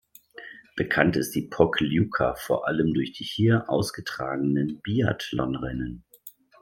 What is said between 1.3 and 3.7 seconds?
die Pokljuka vor allem durch die hier